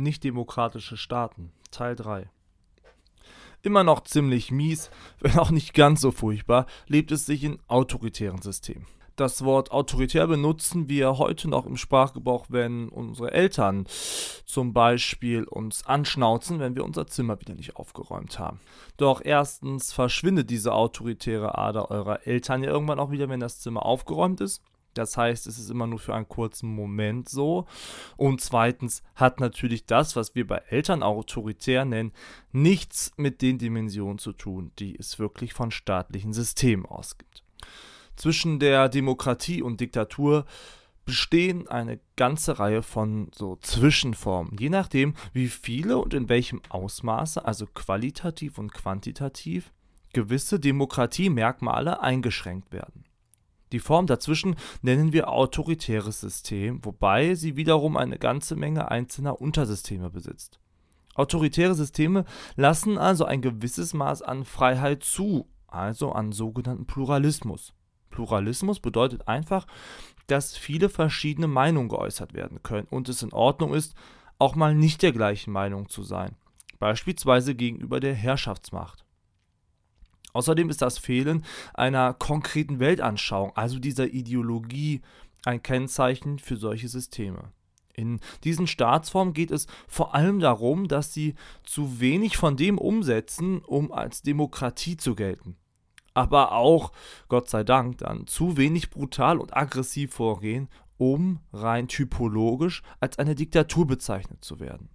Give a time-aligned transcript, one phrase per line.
[0.00, 2.30] Nichtdemokratische Staaten Teil 3
[3.62, 8.40] Immer noch ziemlich mies, wenn auch nicht ganz so furchtbar, lebt es sich in autoritären
[8.40, 8.86] Systemen.
[9.16, 13.84] Das Wort autoritär benutzen wir heute noch im Sprachgebrauch, wenn unsere Eltern
[14.46, 18.60] zum Beispiel uns anschnauzen, wenn wir unser Zimmer wieder nicht aufgeräumt haben.
[18.96, 23.84] Doch erstens verschwindet diese autoritäre Ader eurer Eltern ja irgendwann auch wieder, wenn das Zimmer
[23.84, 24.62] aufgeräumt ist.
[24.94, 27.66] Das heißt, es ist immer nur für einen kurzen Moment so.
[28.16, 32.12] Und zweitens hat natürlich das, was wir bei Eltern autoritär nennen,
[32.52, 37.42] nichts mit den Dimensionen zu tun, die es wirklich von staatlichen Systemen ausgibt.
[38.16, 40.44] Zwischen der Demokratie und Diktatur
[41.04, 47.44] bestehen eine ganze Reihe von so Zwischenformen, je nachdem, wie viele und in welchem Ausmaße,
[47.44, 49.72] also qualitativ und quantitativ,
[50.12, 53.04] gewisse Demokratiemerkmale eingeschränkt werden.
[53.72, 60.10] Die Form dazwischen nennen wir autoritäres System, wobei sie wiederum eine ganze Menge einzelner Untersysteme
[60.10, 60.58] besitzt.
[61.14, 62.24] Autoritäre Systeme
[62.56, 67.74] lassen also ein gewisses Maß an Freiheit zu, also an sogenannten Pluralismus.
[68.10, 69.66] Pluralismus bedeutet einfach,
[70.26, 73.94] dass viele verschiedene Meinungen geäußert werden können und es in Ordnung ist,
[74.38, 76.36] auch mal nicht der gleichen Meinung zu sein,
[76.78, 79.04] beispielsweise gegenüber der Herrschaftsmacht.
[80.32, 85.00] Außerdem ist das Fehlen einer konkreten Weltanschauung, also dieser Ideologie,
[85.44, 87.52] ein Kennzeichen für solche Systeme.
[87.94, 93.60] In diesen Staatsformen geht es vor allem darum, dass sie zu wenig von dem umsetzen,
[93.60, 95.56] um als Demokratie zu gelten.
[96.14, 96.92] Aber auch,
[97.28, 103.34] Gott sei Dank, dann zu wenig brutal und aggressiv vorgehen, um rein typologisch als eine
[103.34, 104.90] Diktatur bezeichnet zu werden.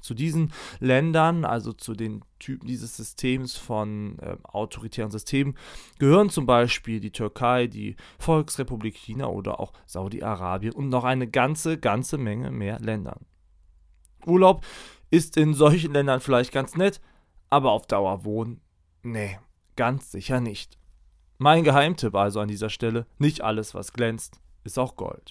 [0.00, 5.56] Zu diesen Ländern, also zu den Typen dieses Systems von äh, autoritären Systemen,
[5.98, 11.78] gehören zum Beispiel die Türkei, die Volksrepublik China oder auch Saudi-Arabien und noch eine ganze,
[11.78, 13.26] ganze Menge mehr Ländern.
[14.26, 14.64] Urlaub
[15.10, 17.00] ist in solchen Ländern vielleicht ganz nett,
[17.50, 18.60] aber auf Dauer wohnen,
[19.02, 19.38] nee,
[19.76, 20.78] ganz sicher nicht.
[21.38, 25.22] Mein Geheimtipp also an dieser Stelle, nicht alles, was glänzt, ist auch Gold.